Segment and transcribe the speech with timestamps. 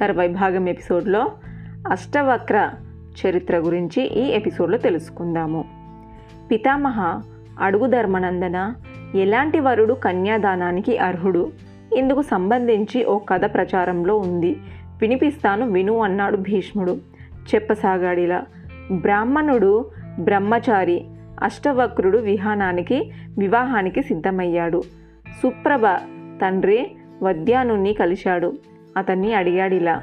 [0.00, 1.32] తర్వాయి భాగం ఎపిసోడ్లో
[1.90, 2.70] అష్టవక్ర
[3.18, 5.64] చరిత్ర గురించి ఈ ఎపిసోడ్లో తెలుసుకుందాము.
[6.50, 7.22] పితామహ
[7.60, 8.74] అడుగు ధర్మనందన
[9.14, 11.52] ఎలాంటి వరుడు కన్యాదానానికి అర్హుడు?
[11.96, 14.56] ఇందుకు సంబంధించి ఓ కథ ప్రచారంలో ఉంది.
[15.00, 16.96] వినిపిస్తాను విను అన్నాడు భీష్ముడు.
[17.54, 18.44] చెప్పసాగాడిలా
[18.92, 19.86] బ్రాహ్మణుడు
[20.20, 21.04] బ్రహ్మచారి
[21.42, 24.82] అష్టవక్రుడు విహానానికి వివాహానికి సిద్ధమయ్యాడు.
[25.42, 25.82] సుప్రభ
[26.40, 26.90] తండ్రి
[27.22, 28.52] వద్యానుని కలిశాడు.
[28.98, 30.02] అతన్ని అడిగాడిలా.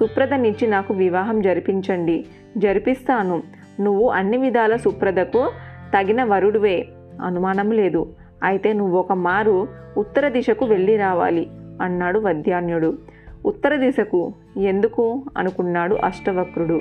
[0.00, 2.24] సుప్రతనిచ్చి నాకు వివాహం జరిపించండి.
[2.56, 3.42] జరిపిస్తాను.
[3.80, 5.50] నువ్వు అన్ని విధాల సుప్రదకు
[5.96, 6.88] తగిన వరుడువే.
[7.24, 8.12] అనుమానం లేదు.
[8.44, 11.50] అయితే నువ్వు ఒక మారు ఉత్తర దిశకు వెళ్ళి రావాలి
[11.82, 12.98] అన్నాడు వద్యాన్యుడు.
[13.46, 14.32] ఉత్తర దిశకు?
[14.56, 15.24] ఎందుకు?
[15.38, 16.80] అనుకున్నాడు అష్టవక్రుడు.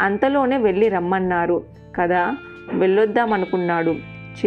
[0.00, 1.62] అంతలోనే వెళ్ళి రమ్మన్నారు.
[2.00, 2.36] కదా?
[2.72, 3.90] వెళ్ళొద్దామనుకున్నాడు.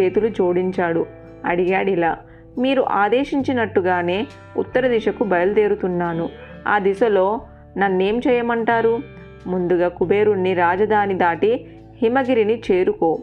[0.00, 1.06] చేతులు జోడించాడు.
[1.44, 2.16] అడిగాడిలా.
[2.58, 6.28] మీరు ఆదేశించినట్టుగానే ఉత్తర దిశకు బయలుదేరుతున్నాను.
[6.66, 7.40] ఆ దిశలో
[7.78, 9.00] నన్నేం చేయమంటారు?
[9.46, 11.66] ముందుగా కుబేరుణ్ణి రాజధాని దాటి
[12.02, 13.18] హిమగిరిని చేరుకో.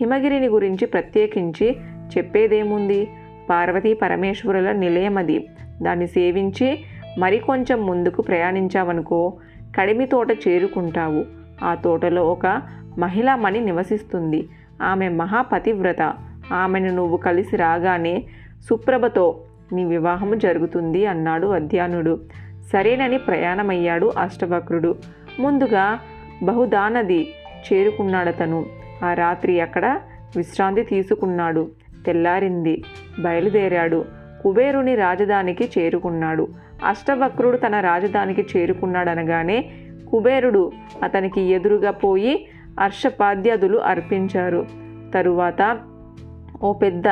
[0.00, 1.76] హిమగిరిని గురించి ప్రత్యేకించి
[2.18, 3.08] చెప్పేదేముంది?
[3.50, 5.48] పార్వతీ పరమేశ్వరుల నిలయమది
[5.82, 6.78] దాన్ని సేవించి
[7.18, 9.32] మరికొంచెం ముందుకు ప్రయాణించావనుకో
[9.80, 11.24] కడిమి తోట చేరుకుంటావు.
[11.64, 12.62] ఆ తోటలో ఒక
[12.98, 14.48] మహిళామణి నివసిస్తుంది.
[14.82, 16.14] ఆమె మహాపతివ్రత.
[16.52, 18.24] ఆమెను నువ్వు కలిసి రాగానే
[18.68, 19.40] సుప్రభతో
[19.72, 22.20] నీ వివాహము జరుగుతుంది అన్నాడు అధ్యానుడు.
[22.72, 24.96] సరేనని ప్రయాణమయ్యాడు అష్టవక్రుడు.
[25.40, 25.98] ముందుగా
[26.42, 27.34] బహుదానది
[27.72, 28.66] చేరుకున్నాడతను.
[29.04, 30.00] ఆ రాత్రి అక్కడ
[30.36, 31.68] విశ్రాంతి తీసుకున్నాడు.
[32.06, 32.84] తెల్లారింది.
[33.18, 34.04] బయలుదేరాడు.
[34.42, 36.48] కుబేరుని రాజధానికి చేరుకున్నాడు.
[36.86, 39.70] అష్టవక్రుడు తన రాజధానికి చేరుకున్నాడనగానే
[40.10, 40.72] కుబేరుడు
[41.02, 42.46] అతనికి ఎదురుగా పోయి
[42.80, 44.66] హర్షపాద్యాదులు అర్పించారు.
[45.14, 45.78] తరువాత
[46.62, 47.08] ఓ పెద్ద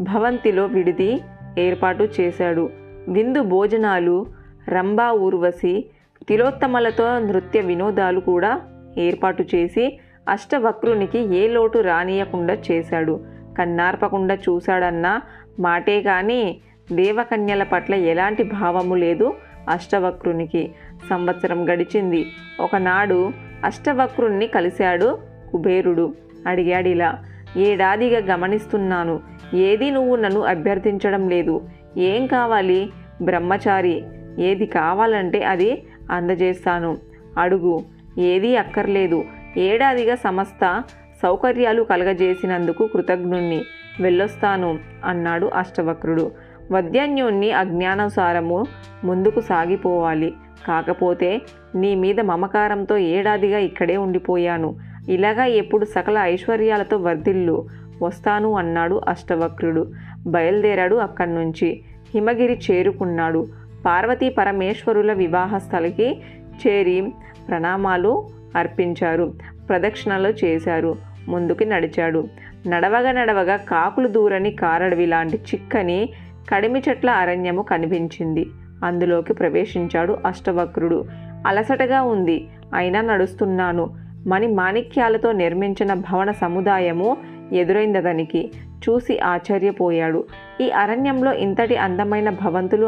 [0.00, 1.20] భవంతిలో విడిది
[1.58, 2.70] ఏర్పాటు చేశాడు.
[3.08, 4.41] విందు భోజనాలు
[4.72, 5.86] రంభా ఊర్వశి
[6.28, 8.60] తిలోత్తమలతో నృత్య వినోదాలు కూడా
[8.98, 13.20] ఏర్పాటు చేసి అష్టవక్రునికి ఏ లోటు రానియకుండా చేశాడు.
[13.58, 15.20] కన్నార్పకుండా చూశాడన్న
[15.60, 16.60] మాటే కానీ
[16.92, 19.34] దేవకన్యల పట్ల ఎలాంటి భావము లేదు
[19.68, 20.74] అష్టవక్రునికి.
[21.10, 22.26] సంవత్సరం గడిచింది.
[22.60, 23.32] ఒకనాడు
[23.64, 25.18] అష్టవక్రుణ్ణి కలిశాడు
[25.52, 26.14] కుబేరుడు.
[26.46, 27.18] అడిగాడిలా
[27.56, 29.20] ఏడాదిగా గమనిస్తున్నాను.
[29.54, 31.62] ఏది నువ్వు నన్ను అభ్యర్థించడం లేదు.
[31.96, 32.90] ఏం కావాలి?
[33.22, 34.02] బ్రహ్మచారి
[34.38, 36.96] ఏది కావాలంటే అది అందజేస్తాను.
[37.38, 37.82] అడుగు
[38.18, 39.24] ఏదీ అక్కర్లేదు.
[39.56, 40.82] ఏడాదిగా సమస్త
[41.22, 43.62] సౌకర్యాలు కలగజేసినందుకు కృతజ్ఞుణ్ణి.
[44.00, 46.30] వెళ్ళొస్తాను అన్నాడు అష్టవక్రుడు.
[46.72, 48.64] వద్యన్యుణ్ణి అజ్ఞానానుసారము
[49.04, 50.34] ముందుకు సాగిపోవాలి.
[50.68, 51.40] కాకపోతే
[51.74, 54.76] నీ మీద మమకారంతో ఏడాదిగా ఇక్కడే ఉండిపోయాను.
[55.08, 57.66] ఇలాగా ఎప్పుడు సకల ఐశ్వర్యాలతో వర్ధిల్లు.
[58.02, 59.92] వస్తాను అన్నాడు అష్టవక్రుడు.
[60.26, 61.82] బయలుదేరాడు అక్కడి నుంచి
[62.14, 63.46] హిమగిరి చేరుకున్నాడు.
[63.86, 66.20] పార్వతీ పరమేశ్వరుల వివాహ స్థలికి
[66.66, 67.12] చేరి
[67.48, 69.32] ప్రణామాలు అర్పించారు
[69.68, 70.96] ప్రదక్షిణలు చేశారు
[71.28, 72.28] ముందుకి నడిచాడు.
[72.66, 76.08] నడవగా నడవగా కాకులు దూరని కారడవి లాంటి చిక్కని
[76.54, 78.46] కడిమి చెట్ల అరణ్యము కనిపించింది.
[78.84, 81.04] అందులోకి ప్రవేశించాడు అష్టవక్రుడు.
[81.46, 83.90] అలసటగా ఉంది అయినా నడుస్తున్నాను.
[84.26, 87.16] మణి మాణిక్యాలతో నిర్మించిన భవన సముదాయము
[87.52, 88.50] ఎదురైందతనికి.
[88.88, 90.24] చూసి ఆశ్చర్యపోయాడు.
[90.60, 92.86] ఈ అరణ్యంలో ఇంతటి అందమైన భవంతులు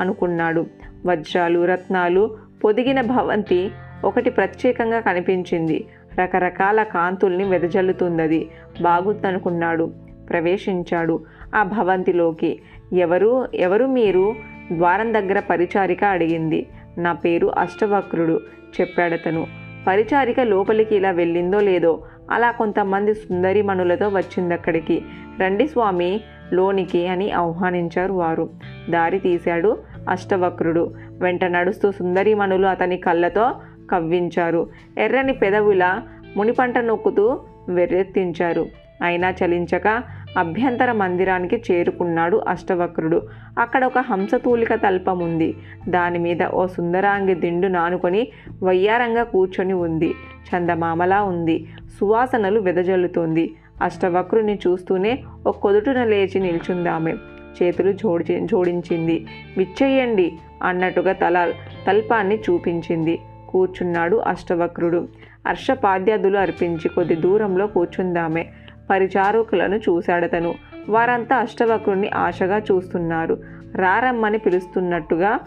[0.00, 0.66] అనుకున్నాడు.
[1.06, 3.70] వజ్రాలు రత్నాలు పొదిగిన భవంతి
[4.04, 5.84] ఒకటి ప్రత్యేకంగా కనిపించింది.
[6.20, 8.48] రకరకాల కాంతుల్ని వెదజల్లుతున్నది.
[8.82, 9.92] బాగుందనుకున్నాడు.
[10.30, 12.60] ప్రవేశించాడు ఆ భవంతిలోకి.
[12.92, 14.34] ఎవరు ఎవరు మీరు?
[14.72, 16.66] ద్వారం దగ్గర పరిచారిక అడిగింది.
[16.98, 18.40] నా పేరు అష్టవక్రుడు
[18.80, 19.46] చెప్పాడతను.
[19.86, 25.02] పరిచారిక లోపలికి ఇలా వెళ్ళిందో లేదో అలా కొంతమంది సుందరిమణులతో వచ్చిందక్కడికి.
[25.40, 26.20] రండి స్వామి
[26.52, 28.48] లోనికి అని ఆహ్వానించారు వారు.
[28.90, 29.78] దారి తీశాడు
[30.08, 30.94] అష్టవక్రుడు.
[31.10, 33.52] వెంట నడుస్తూ సుందరీమణులు అతని కళ్ళతో
[33.90, 34.70] కవ్వించారు.
[34.98, 36.00] ఎర్రని పెదవుల
[36.36, 38.66] మునిపంట నొక్కుతూ వెర్రెత్తించారు.
[39.02, 40.02] అయినా చలించక
[40.38, 43.22] అభ్యంతర మందిరానికి చేరుకున్నాడు అష్టవక్రుడు.
[43.58, 45.56] అక్కడ ఒక హంసతూలిక తల్పం ఉంది.
[45.88, 48.28] దాని మీద ఓ సుందరాంగి దిండు నానుకొని
[48.62, 50.14] వయ్యారంగా కూర్చొని ఉంది.
[50.48, 51.66] చందమామలా ఉంది.
[52.00, 53.54] సువాసనలు వెదజల్లుతోంది.
[53.82, 57.14] అష్టవక్రుని చూస్తూనే ఒక కొదుటున లేచి నిల్చుందామె.
[57.62, 59.26] చేతులు జోడి జోడించింది.
[59.56, 60.32] విచ్చేయండి
[60.62, 61.52] అన్నట్టుగా తల
[61.86, 63.18] తల్పాన్ని చూపించింది.
[63.48, 65.08] కూర్చున్నాడు అష్టవక్రుడు.
[65.48, 68.46] హర్షపాద్యాదులు అర్పించి కొద్ది దూరంలో కూర్చుందామె.
[68.90, 70.54] పరిచారకులను చూశాడతను.
[70.88, 73.38] వారంతా అష్టవక్రుణ్ణి ఆశగా చూస్తున్నారు.
[73.76, 75.38] రారమ్మని పిలుస్తున్నట్టుగా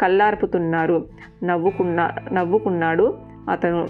[0.00, 1.06] కల్లార్పుతున్నారు
[1.44, 3.18] నవ్వుకున్నా నవ్వుకున్నాడు
[3.50, 3.88] అతను.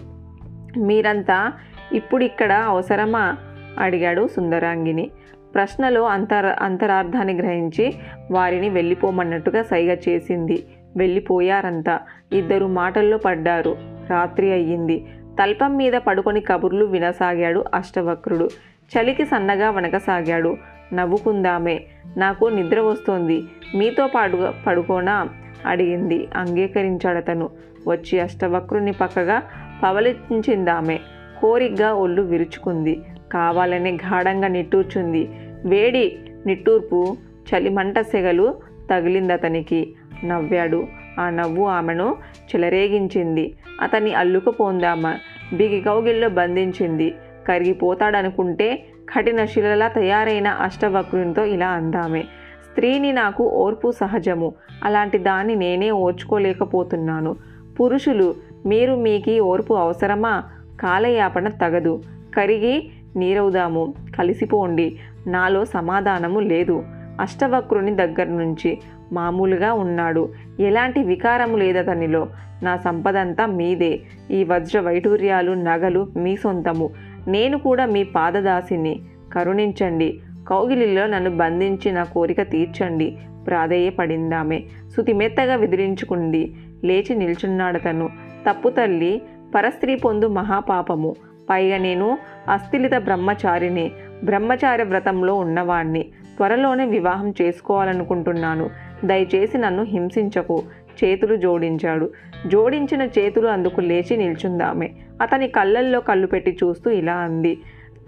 [0.79, 1.53] మీరంతా
[1.93, 3.37] ఇప్పుడిక్కడ అవసరమా?
[3.79, 5.11] అడిగాడు సుందరాంగిని.
[5.55, 7.95] ప్రశ్నలో అంతర అంతరార్థాన్ని గ్రహించి
[8.31, 10.65] వారిని వెళ్ళిపోమన్నట్టుగా సైగ చేసింది.
[10.97, 12.01] వెళ్ళిపోయారంతా.
[12.33, 13.77] ఇద్దరు మాటల్లో పడ్డారు.
[14.11, 15.07] రాత్రి అయ్యింది.
[15.43, 18.49] తల్పం మీద పడుకొని కబుర్లు వినసాగాడు అష్టవక్రుడు.
[18.97, 20.57] చలికి సన్నగా వనకసాగాడు
[20.95, 21.83] నవ్వుకుందామే.
[22.17, 23.45] నాకు నిద్ర వస్తోంది.
[23.75, 25.29] మీతో పాడు పడుకోనా?
[25.67, 26.29] అడిగింది.
[26.37, 27.51] అంగీకరించాడతను.
[27.89, 29.43] వచ్చి అష్టవక్రుని పక్కగా
[29.83, 30.99] పవలించిందామె
[31.41, 33.03] కోరిగ్గా ఒళ్ళు విరుచుకుంది.
[33.37, 35.31] కావాలనే గాఢంగా నిట్టూర్చుంది.
[35.65, 37.17] వేడి నిట్టూర్పు
[37.49, 38.55] చలిమంట సెగలు
[38.91, 39.95] తగిలిందతనికి
[40.25, 40.87] నవ్వాడు.
[41.21, 42.17] ఆ నవ్వు ఆమెను
[42.55, 43.55] చెలరేగించింది.
[43.81, 45.15] అతన్ని అల్లుకుపోందామ
[45.55, 47.15] బిగి కౌగిల్లో బంధించింది.
[47.49, 48.85] కరిగిపోతాడనుకుంటే
[49.17, 52.23] కఠిన శిలలా తయారైన అష్టవక్రునితో ఇలా అందామే.
[52.71, 54.55] స్త్రీని నాకు ఓర్పు సహజము.
[54.85, 57.37] అలాంటి దాన్ని నేనే ఓర్చుకోలేకపోతున్నాను.
[57.81, 58.35] పురుషులు
[58.67, 60.45] మీరు మీకి ఓర్పు అవసరమా?
[60.81, 62.03] కాలయాపన తగదు.
[62.37, 63.95] కరిగి నీరవుదాము.
[64.19, 64.99] కలిసిపోండి.
[65.27, 66.85] నాలో సమాధానము లేదు.
[67.21, 68.79] అష్టవక్రుని దగ్గర నుంచి
[69.13, 70.33] మామూలుగా ఉన్నాడు.
[70.61, 72.29] ఎలాంటి వికారము లేదతనిలో.
[72.63, 74.01] నా సంపదంతా మీదే.
[74.31, 76.91] ఈ వజ్ర వైఢూర్యాలు నగలు మీ సొంతము.
[77.29, 79.01] నేను కూడా మీ పాదదాసిని.
[79.33, 80.21] కరుణించండి.
[80.49, 83.17] కౌగిలిలో నన్ను బంధించి నా కోరిక తీర్చండి.
[83.47, 84.63] ప్రాధేయపడిందామె.
[84.97, 86.55] సుతిమెత్తగా విదిరించుకుంది
[86.85, 88.09] లేచి నిల్చున్నాడతను.
[88.51, 89.23] తప్పు తల్లి
[89.55, 91.15] పరస్త్రీ పొందు మహాపాపము.
[91.51, 93.93] పైగా నేను అస్థిలిత బ్రహ్మచారిని
[94.25, 96.03] బ్రహ్మచార్య వ్రతంలో ఉన్నవాణ్ణి.
[96.37, 98.71] త్వరలోనే వివాహం చేసుకోవాలనుకుంటున్నాను.
[99.05, 100.63] దయచేసి నన్ను హింసించకు.
[101.05, 102.11] చేతులు జోడించాడు.
[102.47, 104.91] జోడించిన చేతులు అందుకు లేచి నిల్చుందామే.
[105.23, 107.55] అతని కళ్ళల్లో కళ్ళు పెట్టి చూస్తూ ఇలా అంది.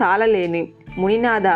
[0.01, 0.69] తాళలేని.
[0.99, 1.47] మునినాథ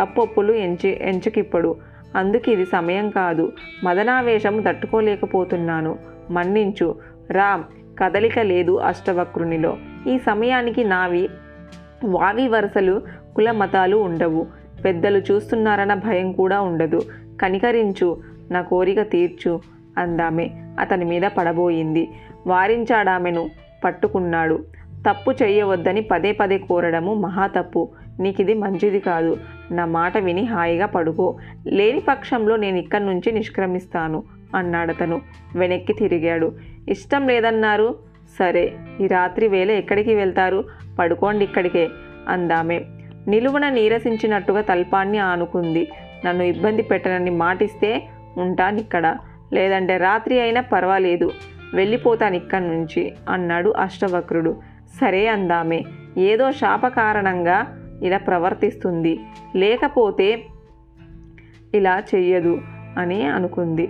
[0.00, 1.76] తప్పొప్పులు ఎంచి ఎంచకిప్పుడు.
[2.16, 3.52] అందుకు ఇది సమయం కాదు.
[3.84, 5.98] మదనావేశం తట్టుకోలేకపోతున్నాను.
[6.30, 6.94] మన్నించు.
[7.30, 7.62] రామ్
[7.98, 9.76] కదలిక లేదు అష్టవక్రునిలో.
[10.06, 11.28] ఈ సమయానికి నావి
[12.04, 13.02] వావి వరుసలు
[13.36, 14.46] కుల మతాలు ఉండవు.
[14.84, 17.02] పెద్దలు చూస్తున్నారన్న భయం కూడా ఉండదు.
[17.40, 18.20] కనికరించు
[18.50, 19.60] నా కోరిక తీర్చు
[19.98, 20.50] అందామె.
[20.80, 22.10] అతని మీద పడబోయింది.
[22.46, 23.50] వారించాడామెను
[23.84, 24.64] పట్టుకున్నాడు.
[25.10, 27.88] తప్పు చేయవద్దని పదే పదే కోరడము మహా తప్పు.
[28.20, 29.36] నీకిది మంచిది కాదు.
[29.70, 31.36] నా మాట విని హాయిగా పడుకో.
[31.66, 34.22] లేని పక్షంలో నేను ఇక్కడి నుంచి నిష్క్రమిస్తాను
[34.54, 35.20] అన్నాడతను.
[35.56, 36.52] వెనక్కి తిరిగాడు.
[36.88, 38.09] ఇష్టం లేదన్నారు.
[38.40, 40.64] సరే ఈ రాత్రి వేళ ఎక్కడికి వెళ్తారు?
[40.98, 41.88] పడుకోండి ఇక్కడికే
[42.28, 42.84] అందామే.
[43.28, 45.88] నిలువున నీరసించినట్టుగా తల్పాన్ని ఆనుకుంది.
[46.24, 48.08] నన్ను ఇబ్బంది పెట్టనని మాటిస్తే
[48.38, 49.16] ఉంటానిక్కడ.
[49.52, 51.30] లేదంటే రాత్రి అయినా పర్వాలేదు.
[51.74, 54.60] వెళ్ళిపోతాను ఇక్కడి నుంచి అన్నాడు అష్టవక్రుడు.
[55.00, 55.84] సరే అందామే.
[56.18, 57.58] ఏదో శాప కారణంగా
[58.02, 59.20] ఇలా ప్రవర్తిస్తుంది.
[59.56, 60.42] లేకపోతే
[61.74, 62.58] ఇలా చెయ్యదు
[62.98, 63.88] అని అనుకుంది.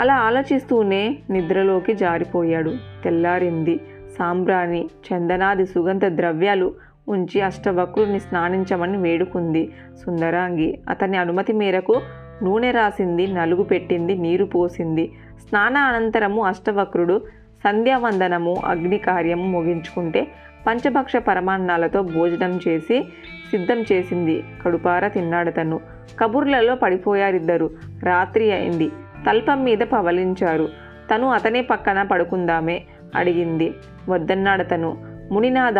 [0.00, 2.72] అలా ఆలోచిస్తూనే నిద్రలోకి జారిపోయాడు.
[3.04, 3.80] తెల్లారింది.
[4.18, 6.74] సాంబ్రాణి చందనాది సుగంధ ద్రవ్యాలు
[7.08, 9.72] ఉంచి అష్టవక్రుని స్నానించమని వేడుకుంది.
[10.06, 12.00] సుందరాంగి అతని అనుమతి మేరకు
[12.42, 15.12] నూనె రాసింది నలుగు పెట్టింది నీరు పోసింది.
[15.48, 17.22] స్నాన అనంతరము అష్టవక్రుడు
[17.64, 20.28] సంధ్యావందనము అగ్ని కార్యము ముగించుకుంటే
[20.66, 23.04] పంచభక్ష పరమాన్నాలతో భోజనం చేసి
[23.50, 24.44] సిద్ధం చేసింది.
[24.64, 25.80] కడుపార తిన్నాడతను.
[26.18, 27.70] కబుర్లలో పడిపోయారిద్దరు.
[28.02, 28.90] రాత్రి అయింది.
[29.26, 30.68] తల్పం మీద పవలించారు.
[31.14, 32.82] తను అతనే పక్కన పడుకుందామే
[33.16, 33.74] అడిగింది.
[34.08, 34.96] వద్దన్నాడతను.
[35.32, 35.78] మునినాథ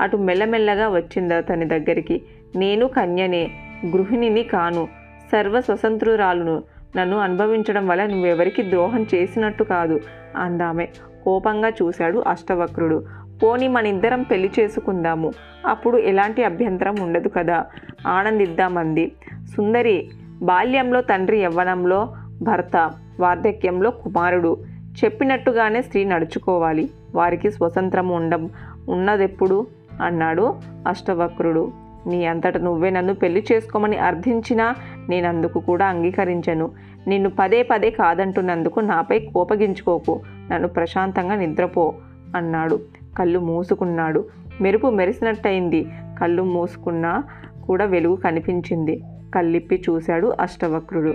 [0.00, 2.22] అటు మెల్లమెల్లగా వచ్చింది అతని దగ్గరికి.
[2.56, 3.50] నేను కన్యనే
[3.86, 4.88] గృహిణిని కాను.
[5.32, 6.62] సర్వ స్వతంత్రురాలును.
[6.96, 10.00] నన్ను అనుభవించడం వల్ల నువ్వెవరికి ద్రోహం చేసినట్టు కాదు
[10.36, 10.86] అందామె.
[11.24, 13.04] కోపంగా చూశాడు అష్టవక్రుడు.
[13.42, 15.32] పోని మనిద్దరం పెళ్ళి చేసుకుందాము.
[15.66, 17.64] అప్పుడు ఎలాంటి అభ్యంతరం ఉండదు కదా.
[18.06, 19.12] ఆనందిద్దామంది.
[19.56, 20.10] సుందరి
[20.42, 24.56] బాల్యంలో తండ్రి యవ్వనంలో భర్త వార్ధక్యంలో కుమారుడు.
[25.04, 26.90] చెప్పినట్టుగానే స్త్రీ నడుచుకోవాలి.
[27.14, 28.50] వారికి స్వతంత్రం ఉండం
[28.88, 29.66] ఉన్నదెప్పుడు?
[30.02, 30.54] అన్నాడు
[30.88, 31.72] అష్టవక్రుడు.
[32.06, 34.74] నీ అంతట నువ్వే నన్ను పెళ్ళి చేసుకోమని అర్థించినా
[35.08, 36.70] నేను అందుకు కూడా అంగీకరించను.
[37.06, 40.20] నిన్ను పదే పదే కాదంటున్నందుకు నాపై కోపగించుకోకు.
[40.50, 41.94] నన్ను ప్రశాంతంగా నిద్రపో
[42.36, 42.80] అన్నాడు.
[43.18, 44.24] కళ్ళు మూసుకున్నాడు.
[44.60, 45.86] మెరుపు మెరిసినట్టయింది.
[46.20, 47.24] కళ్ళు మూసుకున్నా
[47.66, 49.02] కూడా వెలుగు కనిపించింది.
[49.34, 51.14] కళ్ళిప్పి చూశాడు అష్టవక్రుడు.